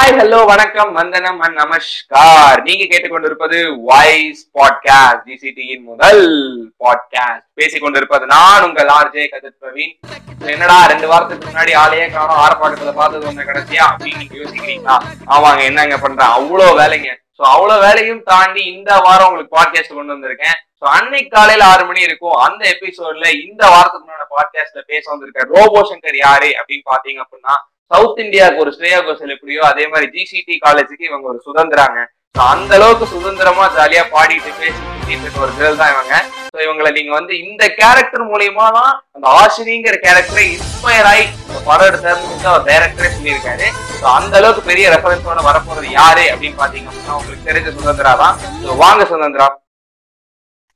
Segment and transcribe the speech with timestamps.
[0.00, 2.60] Hi hello வணக்கம் வந்தனம் and நமஸ்கார்.
[2.66, 6.22] நீங்க கேட்டுக்கொண்டிருப்பது வாய்ஸ் பாட்காஸ்ட் ஜிசிடியின் முதல்
[6.82, 9.92] பாட்காஸ்ட் பேசிக் கொண்டிருப்பது நான் உங்கள் ஆர்ஜே கதிர் பிரவீன்.
[10.52, 12.40] என்னடா ரெண்டு வாரத்துக்கு முன்னாடி ஆளையே காணும்.
[12.44, 13.86] ஆர்ப்பாட்டத்துல பார்த்தது ஒண்ணு கடைசியா?
[13.90, 14.96] அப்படின்னு யோசிக்கிறீங்களா?
[15.36, 16.34] ஆமாங்க என்னங்க பண்றேன்?
[16.38, 17.10] அவ்வளோ வேலைங்க.
[17.38, 20.58] ஸோ அவ்வளோ வேலையும் தாண்டி இந்த வாரம் உங்களுக்கு பாட்காஸ்ட் கொண்டு வந்திருக்கேன்.
[20.80, 22.38] ஸோ அன்னைக்கு காலையில ஆறு மணி இருக்கும்.
[22.46, 27.56] அந்த எபிசோட்ல இந்த வாரத்துக்கு முன்னாடி பாட்காஸ்ட்ல பேச வந்திருக்க ரோபோ சங்கர் யாரு அப்படின்னு பாத்தீங்க அப்படின்னா
[27.90, 32.00] சவுத் இந்தியாவுக்கு ஒரு ஸ்ரேயா கோஷல் எப்படியோ அதே மாதிரி ஜிசிடி காலேஜுக்கு இவங்க ஒரு சுதந்திராங்க.
[32.36, 36.14] ஸோ அந்த அளவுக்கு சுதந்திரமா ஜாலியா பாடிட்டு பேசி சுத்திட்டு இருக்க ஒரு கேர்ள் தான் இவங்க.
[36.54, 41.88] ஸோ இவங்களை நீங்க வந்து இந்த கேரக்டர் மூலியமா தான் அந்த ஆசிரிங்கிற கேரக்டரை இன்ஸ்பயர் ஆகி இந்த படம்
[41.90, 43.66] எடுத்தாருன்னு அவர் டைரக்டரே சொல்லியிருக்காரு.
[44.00, 48.36] ஸோ அந்த அளவுக்கு பெரிய ரெஃபரன்ஸோட வரப்போறது யாரு அப்படின்னு பாத்தீங்க அப்படின்னா உங்களுக்கு தெரிஞ்ச சுதந்திரா தான்.
[48.66, 49.48] ஸோ வாங்க சுதந்திரா.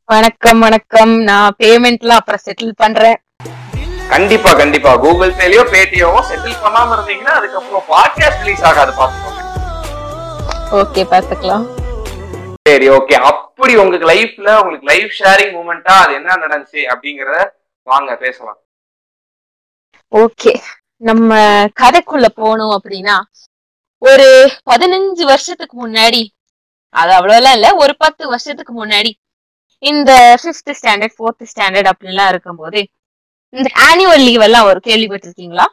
[0.08, 1.14] வணக்கம் வணக்கம்.
[1.28, 3.18] நான் பேமெண்ட்லாம் அப்புறம் செட்டில் பண்றேன்.
[4.14, 4.90] கண்டிப்பா கண்டிப்பா.
[4.96, 9.32] கூகுள் பேலயோ பேடிஎமோ செட்டில் பண்ணாம இருந்தீங்கன்னா அதுக்கப்புறம் பாட்காஸ்ட் ரிலீஸ் ஆகாது பாத்துக்கோங்க
[10.80, 11.64] ஓகே பாத்துக்கலாம்
[12.66, 17.40] சரி ஓகே அப்படி உங்களுக்கு லைஃப்ல உங்களுக்கு லைஃப் ஷேரிங் மூமெண்டா அது என்ன நடந்துச்சு அப்படிங்கறத
[17.86, 18.58] வாங்க பேசலாம்.
[20.12, 20.52] ஓகே
[21.00, 21.30] நம்ம
[21.80, 23.16] கதைக்குள்ள போனோம் அப்படின்னா
[24.02, 24.28] ஒரு
[24.70, 26.22] பதினஞ்சு வருஷத்துக்கு முன்னாடி
[26.94, 29.12] அது அவ்வளவுலாம் இல்ல ஒரு பத்து வருஷத்துக்கு முன்னாடி
[29.82, 30.10] இந்த
[30.42, 32.80] ஃபிஃப்த் ஸ்டாண்டர்ட் ஃபோர்த் ஸ்டாண்டர்ட் அப்படிலாம் இருக்கும்போது
[33.54, 35.66] இந்த ஆனுவல் லீவ் எல்லாம் வரும் கேள்விப்பட்டிருக்கீங்களா?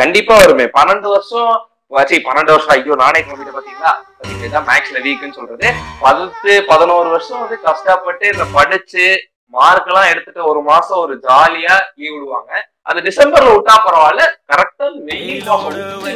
[0.00, 0.66] கண்டிப்பா வருமே.
[0.76, 1.50] பன்னெண்டு வருஷம்
[1.96, 3.92] வச்சு பன்னெண்டு வருஷம் ஐயோ நானே கம்மிட்ட பாத்தீங்களா?
[4.34, 5.68] இதுதான் மேக்ஸ்ல வீக்குன்னு சொல்றது.
[6.04, 9.06] பத்து பதினோரு வருஷம் வந்து கஷ்டப்பட்டு இந்த படிச்சு
[9.54, 12.52] மார்க் எல்லாம் எடுத்துட்டு ஒரு மாசம் ஒரு ஜாலியா லீவ் விடுவாங்க.
[12.90, 15.44] அது டிசம்பர்ல விட்டா பரவாயில்ல கரெக்டா வெயில்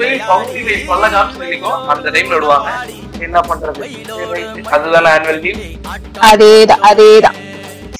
[0.00, 2.70] வெயில் பகுதி வெயில் பல்ல காமிச்சு வெயிலிக்கும் அந்த டைம்ல விடுவாங்க.
[3.26, 3.84] என்ன பண்றது.
[4.76, 5.62] அதுதானே ஆனுவல் லீவ்
[6.30, 7.38] அதேதான் அதேதான்.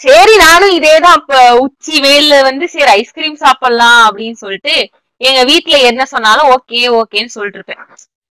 [0.00, 1.16] சரி நானும் இதேதான்.
[1.18, 4.74] அப்ப உச்சி வெயில்ல வந்து சரி ஐஸ்கிரீம் சாப்பிடலாம் அப்படின்னு சொல்லிட்டு
[5.20, 7.82] எங்க வீட்டுல என்ன சொன்னாலும் ஓகே ஓகேன்னு சொல்லிட்டு இருப்பேன்.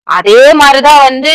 [0.08, 1.32] அதே மாதிரிதான் வந்து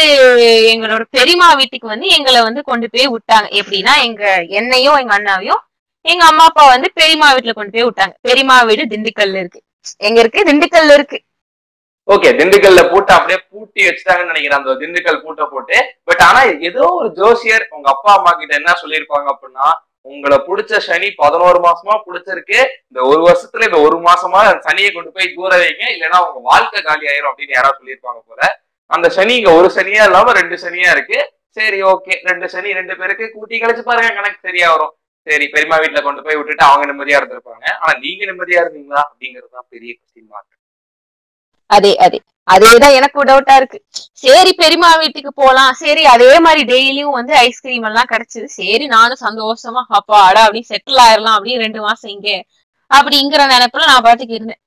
[0.73, 3.47] எங்களோட பெரியம்மா வீட்டுக்கு வந்து எங்களை வந்து கொண்டு போய் விட்டாங்க.
[3.61, 5.63] எப்படின்னா எங்க என்னையும் எங்க அண்ணாவையும்
[6.05, 8.15] எங்க அம்மா அப்பா வந்து பெரியம்மா வீட்டுல கொண்டு போய் விட்டாங்க.
[8.21, 9.61] பெரியம்மா வீடு திண்டுக்கல்ல இருக்கு.
[9.99, 10.41] எங்க இருக்கு?
[10.43, 11.19] திண்டுக்கல்ல இருக்கு.
[12.09, 14.59] ஓகே திண்டுக்கல்ல பூட்டை அப்படியே பூட்டி வச்சுட்டாங்கன்னு நினைக்கிறேன்.
[14.59, 15.77] அந்த திண்டுக்கல் பூட்டை போட்டு.
[16.05, 19.69] பட் ஆனா ஏதோ ஒரு ஜோசியர் உங்க அப்பா அம்மா கிட்ட என்ன சொல்லியிருப்பாங்க அப்படின்னா
[20.11, 22.59] உங்களை பிடிச்ச சனி பதினோரு மாசமா பிடிச்சிருக்கு.
[22.91, 25.85] இந்த ஒரு வருஷத்துல இந்த ஒரு மாசமா சனியை கொண்டு போய் தூர வைங்க.
[25.95, 28.43] இல்லைன்னா உங்க வாழ்க்கை காலி ஆயிரும் அப்படின்னு யாராவது சொல்லியிருப்பாங்க போல.
[28.91, 31.21] அந்த சனி இங்க ஒரு சனியா இல்லாம ரெண்டு சனியா இருக்கு.
[31.59, 34.93] சரி ஓகே ரெண்டு சனி ரெண்டு பேருக்கு கூட்டி கழிச்சு பாருங்க கணக்கு சரியா வரும்.
[35.27, 37.67] சரி பெரியமா வீட்டுல கொண்டு போய் விட்டுட்டு அவங்க நிம்மதியா இருந்திருப்பாங்க.
[37.83, 39.03] ஆனா நீங்க நிம்மதியா இருந்தீங்களா?
[39.11, 40.51] அப்படிங்கிறது தான் பெரிய கொஸ்டின் மார்க்
[41.67, 42.21] அதே அதே.
[42.51, 43.85] அதேதான் எனக்கு டவுட்டா இருக்கு.
[44.13, 45.73] சரி பெரியம்மா வீட்டுக்கு போலாம்.
[45.73, 48.45] சரி அதே மாதிரி டெய்லியும் வந்து ஐஸ்கிரீம் எல்லாம் கிடைச்சது.
[48.45, 52.45] சரி நானும் சந்தோஷமா அப்பாடா அப்படின்னு செட்டில் ஆயிரலாம் அப்படின்னு ரெண்டு மாசம் இங்க.
[52.95, 54.61] அப்படிங்கிற நினைப்புல நான் பாட்டுக்கு இருந்தேன்.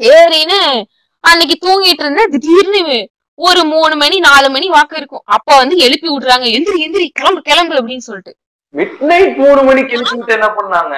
[0.00, 0.82] சரின்னு
[1.20, 2.30] அன்னைக்கு தூங்கிட்டு இருந்தேன்.
[2.30, 5.22] திடீர்னு ஒரு மூணு மணி நாலு மணி வாக்கு இருக்கும்.
[5.24, 6.46] அப்ப வந்து எழுப்பி விடுறாங்க.
[6.56, 8.36] எந்திரி எந்திரி கிளம்பு கிளம்பு அப்படின்னு சொல்லிட்டு.
[8.74, 10.96] மிட் நைட் மூணு மணிக்கு எழுப்பிட்டு என்ன பண்ணாங்க?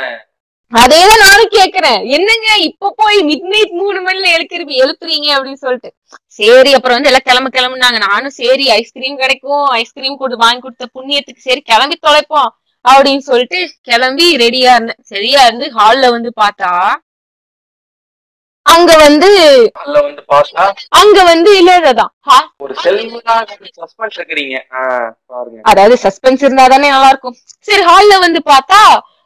[0.72, 2.00] அதேதான் நானும் கேக்குறேன்.
[2.16, 2.46] என்னங்க?
[2.68, 5.90] இப்ப போய் மிட் நைட் மூணு மணில எழுக்கிறீங்க எழுப்புறீங்க அப்படின்னு சொல்லிட்டு.
[6.38, 7.98] சரி அப்புறம் வந்து எல்லாம் கிளம்பு கிளம்புனாங்க.
[8.08, 9.64] நானும் சரி ஐஸ்கிரீம் கிடைக்கும்.
[9.80, 12.50] ஐஸ்கிரீம் கொடு வாங்கி கொடுத்த புண்ணியத்துக்கு சரி கிளம்பி தொலைப்போம்
[12.84, 13.58] அப்படின்னு சொல்லிட்டு
[13.90, 15.02] கிளம்பி ரெடியா இருந்தேன்.
[15.12, 16.72] சரியா இருந்து ஹால்ல வந்து பார்த்தா
[18.66, 19.30] அங்க வந்து
[19.80, 20.62] அதுல வந்து பார்த்தா
[21.00, 22.12] அங்க வந்து இல்லதான்
[25.70, 27.36] அதாவது சஸ்பென்ஸ் இருந்தா தானே நல்லா இருக்கும்.
[27.68, 28.80] சரி ஹால்ல வந்து பார்த்தா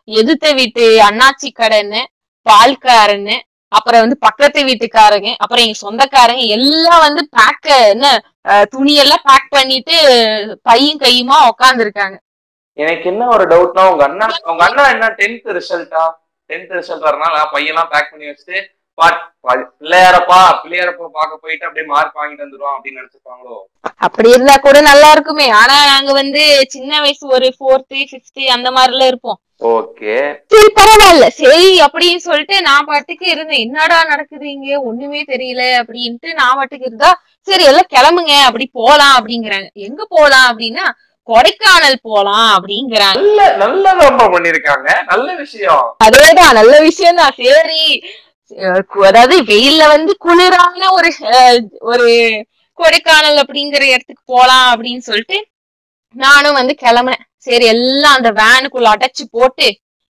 [0.08, 2.00] எதிர்த்த வீட்டு அண்ணாச்சி கடைன்னு
[2.46, 3.36] பால்காரன்னு
[3.72, 8.06] அப்புறம் வந்து பக்கத்து வீட்டுக்காரங்க அப்புறம் எங்க சொந்தக்காரங்க எல்லாம் வந்து பேக்க என்ன
[8.72, 9.97] துணியெல்லாம் பேக் பண்ணிட்டு
[10.62, 12.16] பையும் கையுமா உக்காந்துருக்காங்க.
[12.78, 16.02] எனக்கு என்ன ஒரு டவுட்னா உங்க அண்ணா உங்க அண்ணா என்ன டென்த் ரிசல்ட்டா
[16.50, 18.58] டென்த் ரிசல்ட் வரனால பையெல்லாம் பேக் பண்ணி வச்சுட்டு
[18.98, 19.25] பாட்
[19.81, 23.56] பிள்ளையாரப்பா பிள்ளையாரப்பா பார்க்க போயிட்டு அப்படியே மார்க் வாங்கிட்டு வந்துருவோம் அப்படின்னு நினைச்சிருப்பாங்களோ?
[24.06, 25.47] அப்படி இருந்தா கூட நல்லா இருக்குமே.
[25.60, 29.38] ஆனா நாங்க வந்து சின்ன வயசு ஒரு ஃபோர்த்து ஃபிஃப்த் அந்த மாதிரிலாம் இருப்போம்.
[29.75, 30.14] ஓகே.
[30.53, 31.26] சரி பரவாயில்ல.
[31.41, 33.62] சரி அப்படின்னு சொல்லிட்டு நான் பாட்டுக்கு இருந்தேன்.
[33.66, 34.69] என்னடா நடக்குது இங்க?
[34.81, 37.10] ஒண்ணுமே தெரியல அப்படின்ட்டு நான் பாட்டுக்கு இருந்தா
[37.48, 39.68] சரி எல்லாம் கிளம்புங்க அப்படி போலாம் அப்படிங்கிறாங்க.
[39.89, 40.86] எங்க போலாம் அப்படின்னா
[41.28, 43.18] கொடைக்கானல் போலாம் அப்படிங்கிறாங்க.
[43.18, 45.84] நல்ல நல்ல ரொம்ப பண்ணிருக்காங்க நல்ல விஷயம்.
[46.06, 47.83] அதேதான் நல்ல விஷயம் தான் சரி.
[49.09, 51.10] அதாவது வெயில்ல வந்து குளிரான ஒரு
[51.91, 52.09] ஒரு
[52.78, 55.39] கொடைக்கானல் அப்படிங்கிற இடத்துக்கு போலாம் அப்படின்னு சொல்லிட்டு
[56.15, 57.24] நானும் வந்து கிளம்புனேன்.
[57.47, 59.66] சரி எல்லாம் அந்த வேனுக்குள்ள அடைச்சு போட்டு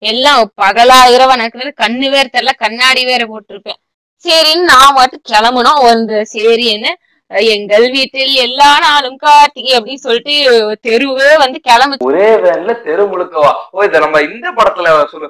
[0.02, 3.78] எல்லாம் பகலா இரவா நடக்கிறது கண்ணு வேற தெரியல கண்ணாடி வேற போட்டிருப்பேன்.
[4.24, 5.82] சரின்னு நான் மட்டும் கிளம்புனோம்.
[5.90, 6.88] வந்து சரி என்ன
[7.52, 10.34] எங்கள் வீட்டில் எல்லா நாளும் கார்த்திகை அப்படின்னு சொல்லிட்டு
[10.86, 13.52] தெருவே வந்து கிளம்பு ஒரே வேன்ல தெரு முழுக்கவா?
[13.74, 15.28] ஓ இத நம்ம இந்த படத்துல சொல்லு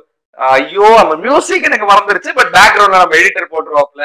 [0.51, 4.03] ஐயோ அந்த மியூசிக் எனக்கு மறந்துருச்சு பட் பேக்ரவுண்ட்ல நம்ம எடிட்டர் போட்டுருவாப்ல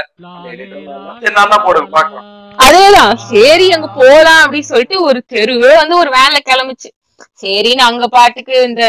[1.38, 2.28] நான் தான் போடுவேன் பாக்கலாம்
[2.66, 3.12] அதேதான்.
[3.32, 6.90] சரி அங்க போலாம் அப்படின்னு சொல்லிட்டு ஒரு தெருவே வந்து ஒரு வேன்ல கிளம்புச்சு.
[7.42, 8.84] சரின்னு அங்க பாட்டுக்கு இந்த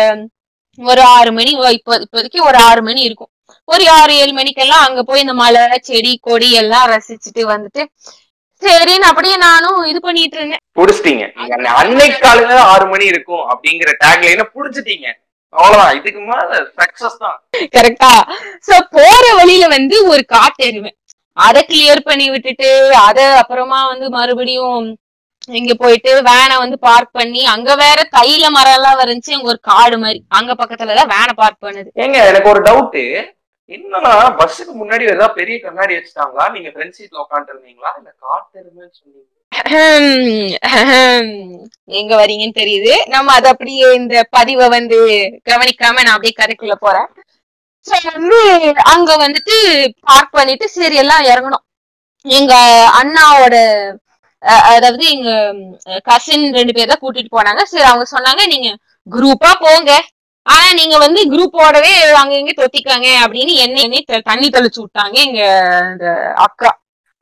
[0.78, 3.30] ஒரு ஆறு மணி இப்ப இப்போதைக்கு ஒரு ஆறு மணி இருக்கும்.
[3.68, 7.82] ஒரு ஆறு ஏழு மணிக்கெல்லாம் அங்க போய் இந்த மலை செடி கொடி எல்லாம் ரசிச்சுட்டு வந்துட்டு
[8.62, 10.62] சரின்னு அப்படியே நானும் இது பண்ணிட்டு இருந்தேன்.
[10.78, 11.24] புடிச்சிட்டீங்க.
[11.80, 15.06] அன்னைக்கு காலையில ஆறு மணி இருக்கும் அப்படிங்கிற டேக்லைன புடிச்சிட்டீங்க.
[15.54, 15.96] அவ்வளவுதான்.
[15.98, 16.42] இதுக்கு மேல
[16.78, 17.36] சக்சஸ் தான்.
[17.74, 18.10] கரெக்டா
[18.66, 20.92] சோ போற வழியில வந்து ஒரு காட்டெருமை
[21.36, 22.68] அத கிளியர் பண்ணி விட்டுட்டு
[23.02, 24.86] அத அப்புறமா வந்து மறுபடியும்
[25.52, 29.96] இங்க போயிட்டு வேனை வந்து பார்க் பண்ணி அங்க வேற தைல மரம் எல்லாம் இருந்துச்சு அங்க ஒரு காடு
[30.02, 31.88] மாதிரி அங்க பக்கத்துலதான் வேனை பார்க் பண்ணுது.
[32.02, 32.98] ஏங்க எனக்கு ஒரு டவுட்
[33.70, 36.44] என்னன்னா பஸ்ஸுக்கு முன்னாடி ஏதாவது பெரிய கண்ணாடி வச்சுட்டாங்களா?
[36.54, 39.26] நீங்க ஃப்ரெண்ட் சீட்ல உட்காந்து இருந்தீங்களா இல்ல காட்டுருமேன்னு சொன்னீங்க
[41.98, 42.92] எங்க வரீங்கன்னு தெரியுது.
[43.14, 44.98] நம்ம அது அப்படியே இந்த பதிவை வந்து
[45.50, 47.08] கவனிக்காம நான் அப்படியே கதைக்குள்ள போறேன்.
[47.86, 48.38] சரி வந்து
[48.92, 49.56] அங்க வந்துட்டு
[50.08, 51.64] பார்க் பண்ணிட்டு சரி எல்லாம் இறங்கணும்.
[52.24, 52.54] எங்க
[53.00, 53.56] அண்ணாவோட
[54.72, 55.30] அதாவது எங்க
[56.08, 57.62] கசின் ரெண்டு பேர் தான் கூட்டிட்டு போனாங்க.
[57.72, 58.68] சரி அவங்க சொன்னாங்க நீங்க
[59.06, 59.90] குரூப்பா போங்க.
[60.46, 61.90] ஆனா நீங்க வந்து குரூப்போடவே
[62.20, 64.00] அங்க இங்க தொத்திக்காங்க அப்படின்னு என்ன
[64.30, 65.42] தண்ணி தெளிச்சு விட்டாங்க எங்க
[66.46, 66.70] அக்கா.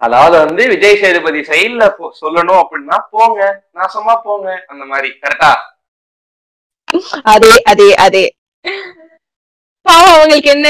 [0.03, 1.85] அதாவது வந்து விஜய் சேதுபதி சைடுல
[2.21, 3.41] சொல்லணும் அப்படின்னா போங்க
[3.77, 5.53] நாசமா போங்க அந்த மாதிரி கரெக்டா
[7.35, 8.25] அதே அதே அதே.
[9.87, 10.69] பாவம் அவங்களுக்கு என்ன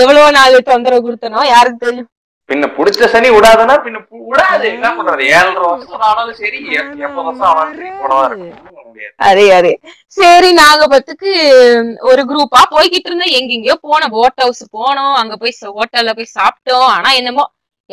[0.00, 2.08] எவ்வளவு நாள் தொந்தரவு கொடுத்தனோ யாருக்கு தெரியும்?
[2.48, 4.64] பின்ன புடிச்ச சனி விடாதுன்னா பின்ன விடாது.
[4.76, 5.22] என்ன பண்றது?
[5.34, 6.58] ஏழரை வருஷம் ஆனாலும் சரி.
[6.76, 8.40] எப்ப வருஷம்
[9.28, 9.72] அதே அதே.
[10.16, 11.30] சரி நாங்க பத்துக்கு
[12.10, 14.14] ஒரு குரூப்பா போய்கிட்டு இருந்தோம் எங்கெங்கயோ போனோம்.
[14.16, 15.14] போட் ஹவுஸ் போனோம்.
[15.20, 16.88] அங்க போய் ஹோட்டல்ல போய் சாப்பிட்டோம்.
[16.96, 17.44] ஆனா என்னமோ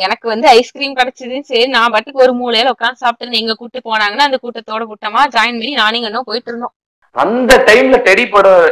[0.04, 1.36] எனக்கு வந்து ஐஸ்கிரீம் கிடைச்சது.
[1.50, 5.72] சரி நான் பாட்டுக்கு ஒரு மூலையில உட்காந்து சாப்பிட்டு எங்க கூட்டு போனாங்கன்னா அந்த கூட்டத்தோட கூட்டமா ஜாயின் பண்ணி
[5.82, 6.74] நானும் இன்னும் போயிட்டு இருந்தோம்.
[7.16, 8.64] அந்த டைம்ல டெடி படம்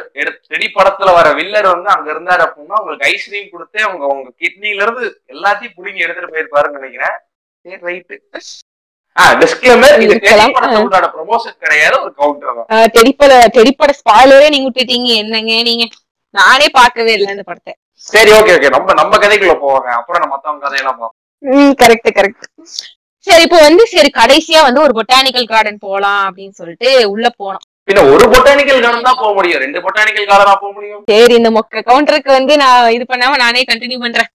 [0.53, 5.05] டெடி படத்துல வர வில்லர் வந்து அங்க இருந்தாரு அப்படின்னா உங்களுக்கு ஐஸ்கிரீம் கொடுத்து அவங்க உங்க கிட்னில இருந்து
[5.35, 7.17] எல்லாத்தையும் புடிங்கி எடுத்துட்டு போயிருப்பாருன்னு நினைக்கிறேன்.
[7.65, 8.17] சரி ரைட்டு
[9.17, 10.55] ஆஹ் டிஸ்கிளைமர் இது டெடி இருக்கலாம்.
[10.57, 11.97] படத்தோட ப்ரொமோஷன் கிடையாது.
[12.05, 12.67] ஒரு கவுண்டர் தான்.
[12.75, 15.11] ஆஹ் தெடிப்பட தெடிப்பட ஸ்பாய்லரே நீங்க விட்டுட்டீங்க.
[15.23, 15.85] என்னங்க நீங்க?
[16.35, 17.73] நானே பார்க்கவே இல்லை இந்த படத்தை.
[18.05, 21.15] சரி ஓகே ஓகே நம்ம நம்ம கதைக்குள்ள போவாங்க அப்புறம் நம்ம மத்தவங்க கதையெல்லாம் பார்ப்போம்.
[21.43, 22.47] ம் கரெக்ட் கரெக்ட்
[23.27, 27.65] சரி இப்போ வந்து சரி கடைசியா வந்து ஒரு பொட்டானிக்கல் கார்டன் போலாம் அப்படின்னு சொல்லிட்டு உள்ள போனோம்.
[27.89, 29.61] பின்ன ஒரு பொட்டானிக்கல் கார்டன் தான் போக முடியும்.
[29.61, 31.03] ரெண்டு பொட்டானிக்கல் கார்டனா போக முடியும்.
[31.07, 34.31] சரி இந்த மொக்க கவுண்டருக்கு வந்து நான் இது பண்ணாம நானே கண்டினியூ பண்றேன்.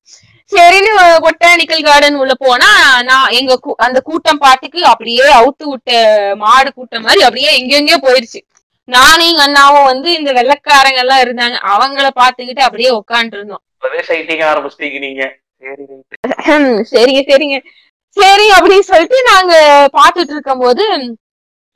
[0.51, 0.91] சரின்னு
[1.21, 2.69] பொட்டானிக்கல் கார்டன் உள்ள போனா
[3.01, 5.91] நான் எங்க கூ- அந்த கூட்டம் பாட்டுக்கு அப்படியே அவுத்து விட்ட
[6.37, 8.39] மாடு கூட்டம் மாதிரி அப்படியே எங்கெங்கயோ போயிருச்சு.
[8.95, 11.57] நானும் எங்க அண்ணாவும் வந்து இந்த வெள்ளக்காரங்க எல்லாம் இருந்தாங்க.
[11.75, 13.63] அவங்கள பாத்துக்கிட்டு அப்படியே உட்காந்துட்டு இருந்தோம்
[16.91, 17.57] சரிங்க சரிங்க.
[18.17, 19.53] சரி அப்படின்னு சொல்லிட்டு நாங்க
[19.97, 20.83] பாத்துட்டு இருக்கும்போது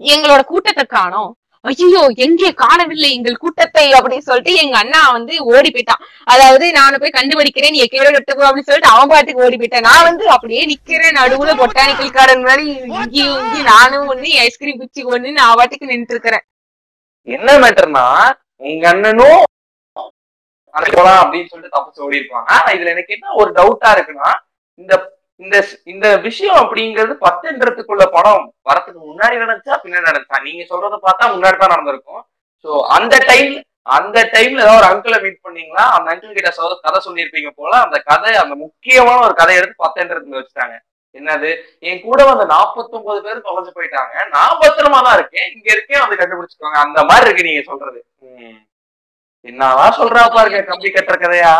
[0.01, 1.31] எங்களோட கூட்டத்தை காணோம்.
[1.65, 6.01] ஐயோ எங்கே காணவில்லை எங்கள் கூட்டத்தை அப்படின்னு சொல்லிட்டு எங்க அண்ணா வந்து ஓடி போயிட்டான்.
[6.33, 9.87] அதாவது நானு போய் கண்டுபிடிக்கிறேன் நீ எக்கையோட எடுத்துக்கோ அப்படின்னு சொல்லிட்டு அவன் பாட்டுக்கு ஓடி போயிட்டான்.
[9.89, 12.65] நான் வந்து அப்படியே நிக்கிறேன் நடுவுல பொட்டானிக்கல் கார்டன் மாதிரி
[12.97, 16.45] இங்கேயும் இங்கேயும் நானும் வந்து ஐஸ்கிரீம் குச்சி ஒண்ணு நான் பாட்டுக்கு நின்றுட்டு இருக்கிறேன்.
[17.27, 18.05] என்ன மேட்டர்னா
[18.63, 19.41] உங்க அண்ணனும்
[20.93, 24.29] போலாம் அப்படின்னு சொல்லிட்டு தப்பிச்சு ஓடி இருப்பாங்க ஆனா இதுல எனக்கு என்ன ஒரு டவுட்டா இருக்குன்னா
[24.79, 24.93] இந்த
[25.41, 25.55] இந்த
[25.93, 30.37] இந்த விஷயம் அப்படிங்கிறது பத்துன்றதுக்குள்ள படம் வரத்துக்கு முன்னாடி நடந்துச்சா பின்னாடி நடந்துச்சா?
[30.45, 32.21] நீங்க சொல்றதை பார்த்தா முன்னாடி தான் நடந்திருக்கும்.
[32.65, 33.51] ஸோ அந்த டைம்
[33.97, 35.83] அந்த டைம்ல ஏதாவது ஒரு அங்கிளை மீட் பண்ணீங்களா?
[35.95, 40.39] அந்த அங்கிள் கிட்ட சொல்ல கதை சொல்லியிருப்பீங்க போல அந்த கதை அந்த முக்கியமான ஒரு கதை எடுத்து பத்துன்றதுல
[40.39, 40.75] வச்சுட்டாங்க.
[41.15, 41.49] என்னது?
[41.89, 44.15] என் கூட வந்த 49 பேர் தொலைஞ்சு போயிட்டாங்க.
[44.35, 45.47] நான் பத்திரமா தான் இருக்கேன்.
[45.55, 46.01] இங்க இருக்கேன்.
[46.03, 46.79] வந்து கண்டுபிடிச்சுக்கோங்க.
[46.85, 48.01] அந்த மாதிரி இருக்கு நீங்க சொல்றது.
[49.45, 51.53] என்னதான் சொல்றா பாருங்க கம்பி கட்டுற கதையா?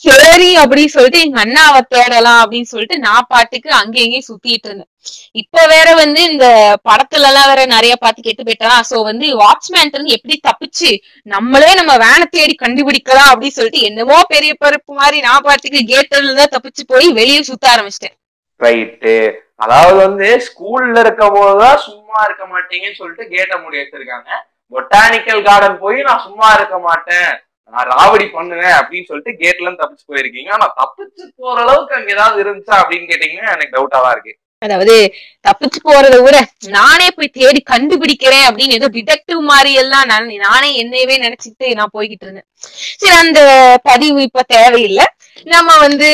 [0.00, 4.90] சரி அப்படின்னு சொல்லிட்டு எங்க அண்ணாவை தேடலாம் அப்படின்னு சொல்லிட்டு நான் பாட்டுக்கு அங்கேயும் இங்கேயும் சுத்திட்டு இருந்தேன்.
[5.40, 6.46] இப்ப வேற வந்து இந்த
[6.88, 8.70] படத்துல எல்லாம் வேற நிறைய பாத்து கெட்டு போயிட்டா.
[8.90, 10.90] சோ வந்து வாட்ச்மேன் இருந்து எப்படி தப்பிச்சு
[11.34, 16.54] நம்மளே நம்ம வேனை தேடி கண்டுபிடிக்கலாம் அப்படின்னு சொல்லிட்டு என்னவோ பெரிய பருப்பு மாதிரி நான் பாட்டுக்கு கேட்டர்ல தான்
[16.56, 18.16] தப்பிச்சு போய் வெளியே சுத்த ஆரம்பிச்சிட்டேன்.
[18.60, 19.14] ரைட்டு
[19.64, 24.30] அதாவது வந்து ஸ்கூல்ல இருக்கும் போதுதான் சும்மா இருக்க மாட்டீங்கன்னு சொல்லிட்டு கேட்ட மூடி வச்சிருக்காங்க.
[24.72, 27.30] பொட்டானிக்கல் கார்டன் போய் நான் சும்மா இருக்க மாட்டேன்.
[27.72, 30.50] நான் ராவடி பண்ணுவேன் அப்படின்னு சொல்லிட்டு கேட்ல இருந்து தப்பிச்சு போயிருக்கீங்க.
[30.56, 34.34] ஆனா தப்பிச்சு போற அளவுக்கு அங்க ஏதாவது இருந்துச்சா அப்படின்னு கேட்டீங்கன்னா எனக்கு டவுட்டா தான் இருக்கு.
[34.62, 34.94] அதாவது
[35.46, 36.38] தப்பிச்சு போறத விட
[36.76, 40.10] நானே போய் தேடி கண்டுபிடிக்கிறேன் அப்படின்னு ஏதோ டிடெக்டிவ் மாதிரி எல்லாம்
[40.46, 42.48] நானே என்னையவே நினைச்சிட்டு நான் போய்கிட்டு இருந்தேன்.
[43.02, 43.40] சரி அந்த
[43.90, 45.06] பதிவு இப்ப தேவையில்லை.
[45.54, 46.08] நம்ம வந்து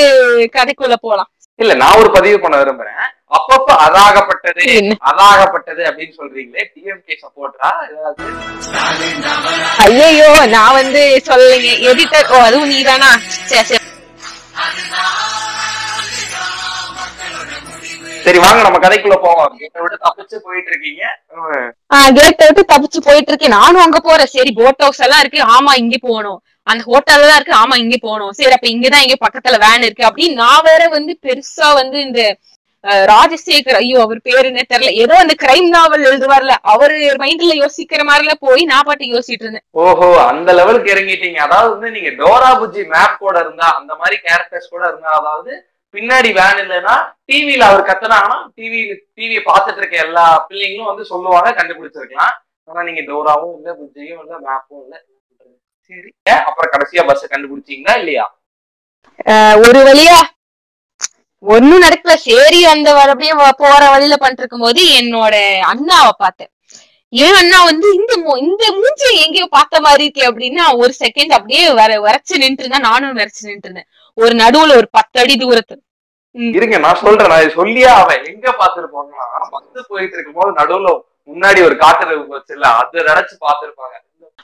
[0.59, 1.31] கதைக்குள்ள போலாம்.
[1.59, 3.05] இல்ல நான் ஒரு பதிவு பண்ண விரும்புறேன்.
[3.37, 4.65] அப்பப்ப அதாகப்பட்டது
[5.11, 8.25] அதாகப்பட்டது அப்படின்னு சொல்றீங்களே டிஎம்கே சப்போர்ட்டரா ஏதாவது?
[9.87, 11.71] ஐயோ நான் வந்து சொல்லலைங்க.
[11.91, 13.11] எடிட்டர் ஓ அதுவும் நீதானா?
[18.27, 19.51] சரி வாங்க நம்ம கதைக்குள்ள போவோம்.
[19.63, 21.03] கேட்ட விட்டு தப்பிச்சு போயிட்டு இருக்கீங்க.
[22.21, 24.33] கேட்ட விட்டு தப்பிச்சு போயிட்டு இருக்கேன் நானும் அங்க போறேன்.
[24.37, 25.41] சரி போட் ஹவுஸ் எல்லாம் இருக்கு.
[25.57, 26.39] ஆமா இங்க போகணும்.
[26.67, 27.61] அந்த ஹோட்டல்ல தான் இருக்கு.
[27.63, 28.35] ஆமா இங்க போகணும்.
[28.39, 30.09] சரி அப்ப இங்கதான் இங்க பக்கத்துல வேன் இருக்கு.
[30.09, 32.21] அப்படின்னு நான் வேற வந்து பெருசா வந்து இந்த
[33.11, 34.91] ராஜசேகர் ஐயோ அவர் பேரு என்ன தெரியல.
[35.03, 39.65] ஏதோ அந்த கிரைம் நாவல் எழுதுவார்ல அவரு மைண்ட்ல யோசிக்கிற மாதிரில போய் நான் பாட்டு யோசிச்சுட்டு இருந்தேன்.
[39.85, 41.39] ஓஹோ அந்த லெவலுக்கு இறங்கிட்டீங்க.
[41.47, 45.53] அதாவது வந்து நீங்க டோரா புஜ்ஜி மேப் கூட இருந்தா அந்த மாதிரி கேரக்டர்ஸ் கூட இருந்தா அதாவது
[45.95, 46.95] பின்னாடி வேன் இல்லைன்னா
[47.29, 48.81] டிவியில அவர் கத்துனாங்கன்னா டிவி
[49.19, 52.35] டிவியை பார்த்துட்டு இருக்க எல்லா பிள்ளைங்களும் வந்து சொல்லுவாங்க கண்டுபிடிச்சிருக்கலாம்.
[52.69, 54.95] ஆனா நீங்க டோராவும் இல்ல புஜ்ஜியும் இல்ல மேப்பும் இல்ல.
[55.91, 56.11] சரி.
[56.43, 58.25] அப்புறம் கடைசியா பஸ் கண்டுபிடிச்சீங்களா இல்லையா?
[59.65, 60.19] ஒரு வழியா
[61.43, 62.13] ஒண்ணும் நடக்கல.
[62.25, 65.35] சரி அந்த அப்படியே போற வழியில பண்ணிட்டு இருக்கும் போது என்னோட
[65.71, 66.51] அண்ணாவை பார்த்தேன்.
[67.13, 68.13] ஏன் அண்ணா வந்து இந்த
[68.45, 73.21] இந்த மூஞ்சி எங்கேயோ பார்த்த மாதிரி இருக்கே அப்படின்னா ஒரு செகண்ட் அப்படியே வர வரைச்சு நின்று இருந்தா நானும்
[73.21, 73.89] வரைச்சு நின்று இருந்தேன்
[74.19, 75.75] ஒரு நடுவுல ஒரு பத்து அடி தூரத்து.
[76.55, 77.31] இருங்க நான் சொல்றேன்.
[77.33, 80.91] நான் சொல்லியே அவன் எங்க பாத்துருப்பாங்கன்னா பஸ் போயிட்டு இருக்கும் போது நடுவுல
[81.31, 83.95] முன்னாடி ஒரு காட்டு வச்சுல அது நினைச்சு பாத்துருப்பாங்க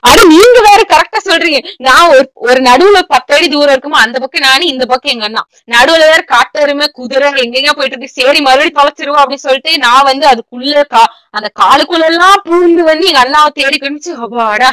[0.03, 1.59] ஆனா நீங்க வேற கரெக்டா சொல்றீங்க.
[1.77, 5.41] நான் ஒரு ஒரு நடுவுல பத்து அடி தூரம் இருக்குமோ அந்த பக்கம் நானு இந்த பக்கம் எங்க அண்ணா.
[5.67, 8.17] நடுவுல வேற காட்டருமே குதிரை எங்கெங்க போயிட்டு இருக்கு.
[8.19, 13.21] சரி மறுபடியும் தொலைச்சிருவோம் அப்படின்னு சொல்லிட்டு நான் வந்து அதுக்குள்ள கா அந்த காலுக்குள்ள எல்லாம் பூந்து வந்து எங்க
[13.25, 14.71] அண்ணாவை தேடி கணிச்சு அப்பாடா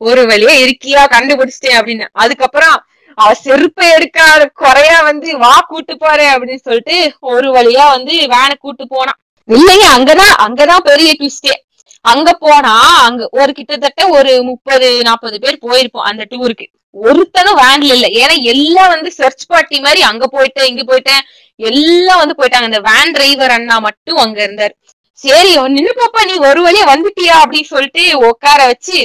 [0.00, 2.06] ஒரு வழியா இருக்கியா கண்டுபிடிச்சிட்டேன் அப்படின்னு.
[2.14, 2.76] அதுக்கப்புறம்
[3.18, 6.96] அவ செருப்பை எடுக்காத குறையா வந்து வா கூட்டு போறேன் அப்படின்னு சொல்லிட்டு
[7.32, 9.18] ஒரு வழியா வந்து வேனை கூட்டு போனான்.
[9.48, 11.54] இல்லைங்க அங்கதான் அங்கதான் பெரிய ட்விஸ்டே
[12.04, 12.74] அங்க போனா
[13.06, 18.06] அங்க ஒரு கிட்டத்தட்ட ஒரு முப்பது நாற்பது பேர் போயிருப்போம் அந்த டூருக்கு ஒருத்தனும் வேன்ல இல்ல.
[18.22, 21.22] ஏன்னா எல்லாம் வந்து சர்ச் பார்ட்டி மாதிரி அங்க போயிட்டேன் இங்க போயிட்டேன்.
[21.60, 22.68] எல்லாம் வந்து போயிட்டாங்க.
[22.70, 24.74] அந்த வேன் டிரைவர் அண்ணா மட்டும் அங்க இருந்தாரு.
[25.18, 28.98] சரி நின்னு பாப்பா நீ ஒரு வழியா வந்துட்டியா அப்படின்னு சொல்லிட்டு உட்கார வச்சு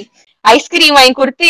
[0.46, 1.48] ஐஸ்கிரீம் வாங்கி கொடுத்து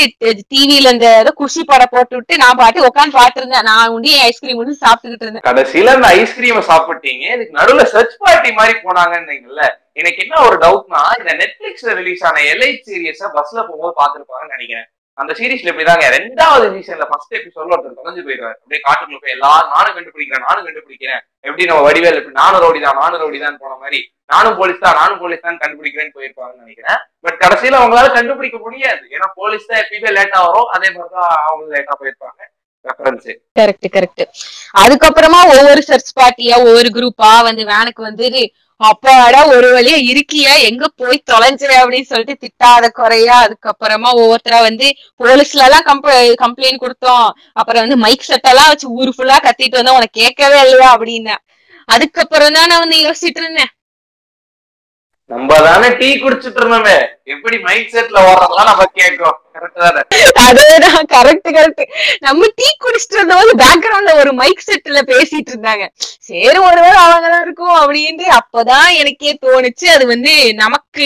[0.52, 4.62] டிவில இந்த ஏதோ குஷி படம் போட்டு விட்டு நான் பாட்டு உட்காந்து பாத்து இருந்தேன் நான் உண்டி ஐஸ்கிரீம்
[4.62, 5.46] வந்து சாப்பிட்டுக்கிட்டு இருந்தேன்.
[5.50, 7.26] கடைசியில அந்த ஐஸ்கிரீம் சாப்பிட்டீங்க.
[7.36, 9.68] இதுக்கு நடுவுல சர்ச் பார்ட்டி மாதிரி போனாங்கன்னு
[10.02, 14.88] எனக்கு என்ன ஒரு டவுட்னா இந்த நெட்ஃபிளிக்ஸ்ல ரிலீஸ் ஆன எல்ஐ சீரியஸ பஸ்ல போகும்போது பாத்துருப்பாங்கன்னு நினைக்கிறேன்.
[15.18, 16.08] அந்த சீரீஸ்ல இப்படிதாங்க.
[16.16, 18.58] ரெண்டாவது சீசன்ல ஃபர்ஸ்ட் எபிசோட்ல ஒருத்தர் தொலைஞ்சு போயிடுவாரு.
[18.60, 21.22] அப்படியே காட்டுக்குள்ள போய் எல்லாரும் நானும் கண்டுபிடிக்கிறேன் நானும் கண்டுபிடிக்கிறேன்.
[21.48, 24.02] எப்படி நம்ம வடிவேல் இப்படி நானும் ரவுடி தான் நானும் ரவுடி தான் போன மாதிரி
[24.34, 27.00] நானும் போலீஸ் தான் நானும் போலீஸ் தான் கண்டுபிடிக்கிறேன்னு போயிருப்பாங்கன்னு நினைக்கிறேன்.
[27.26, 29.04] பட் கடைசியில அவங்களால கண்டுபிடிக்க முடியாது.
[29.16, 30.70] ஏன்னா போலீஸ் தான் எப்பயுமே லேட்டா வரும்.
[30.76, 32.42] அதே மாதிரிதான் அவங்க லேட்டா போயிருப்பாங்க.
[33.60, 34.24] கரெக்ட் கரெக்ட்
[34.82, 38.28] அதுக்கப்புறமா ஒவ்வொரு சர்ச் பார்ட்டியா ஒவ்வொரு குரூப்பா வந்து வேனுக்கு வந்து
[38.80, 40.52] அப்பாடா ஒரு வழியா இருக்கியா?
[40.70, 43.36] எங்க போய் தொலைஞ்சிரு அப்படின்னு சொல்லிட்டு திட்டாத குறையா.
[43.46, 44.88] அதுக்கப்புறமா ஒவ்வொருத்தரா வந்து
[45.22, 45.88] போலீஸ்ல எல்லாம்
[46.44, 47.28] கம்ப்ளைண்ட் கொடுத்தோம்.
[47.60, 50.00] அப்புறம் வந்து மைக் செட் எல்லாம் வச்சு ஊரு ஃபுல்லா கத்திட்டு வந்தோம்.
[50.02, 51.36] உனக்கு கேட்கவே இல்லையா அப்படின்னு.
[51.96, 53.72] அதுக்கப்புறம் தான் நான் வந்து யோசிச்சுட்டு இருந்தேன்.
[55.30, 56.98] நம்ம தானே டீ குடிச்சிட்டு இருந்தோமே.
[57.34, 59.38] எப்படி மைண்ட் செட்ல ஓடுறதெல்லாம் நம்ம கேட்கும்
[60.40, 61.86] அதேதான் கரெக்ட் கரெக்ட்
[62.20, 65.88] நம்ம டீ குடிச்சிட்டு இருந்தவங்க பேக்ரவுண்ட்ல ஒரு மைக் செட்ல பேசிட்டு இருந்தாங்க.
[65.98, 69.86] சரி ஒருவேளை அவங்கதான் இருக்கும் அப்படின்ட்டு அப்பதான் எனக்கே தோணுச்சு.
[69.86, 71.06] அது வந்து நமக்கு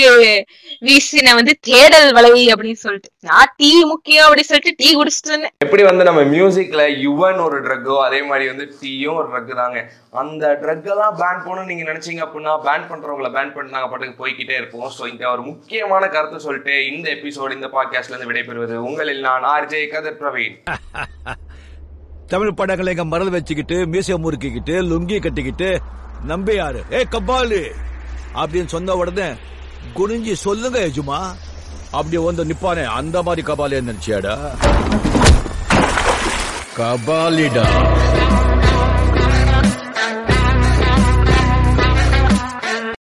[0.82, 3.10] வீசின வந்து தேடல் வலை அப்படின்னு சொல்லிட்டு.
[3.20, 8.04] நான் டீ முக்கியம் அப்படின்னு சொல்லிட்டு டீ குடிச்சிட்டு இருந்தேன் எப்படி வந்து நம்ம மியூசிக்ல யுவன் ஒரு ட்ரக்கோ
[8.04, 9.90] அதே மாதிரி வந்து டீயும் ஒரு ட்ரக் தாங்க.
[10.14, 14.90] அந்த ட்ரக்கெல்லாம் பேன் பண்ணணும் நீங்க நினைச்சீங்க அப்படின்னா பேன் பண்றவங்கள பேன் பண்ணி நாங்கள் பாட்டுக்கு போய்க்கிட்டே இருப்போம்.
[14.98, 19.82] ஸோ இந்த ஒரு முக்கியமான கருத்து சொல்லிட்டு இந்த எபிசோடு இந்த பாட்காஸ்ட்ல இருந்து விடைபெறுவது உங்களில் நான் ஆர்ஜே
[19.88, 20.58] கதிர் பிரவீன்.
[22.34, 25.70] தமிழ் படங்களை எங்க மரல் வச்சுக்கிட்டு மீசை முறுக்கிக்கிட்டு லுங்கி கட்டிக்கிட்டு
[26.26, 27.62] நம்பியாரு ஏ கபாலு!
[28.36, 29.30] அப்படின்னு சொன்ன உடனே
[29.96, 31.20] குனிஞ்சி சொல்லுங்க எஜுமா
[31.92, 34.36] அப்படி வந்து நிப்பானே அந்த மாதிரி கபாலே நினைச்சியாடா?
[36.78, 37.66] கபாலிடா.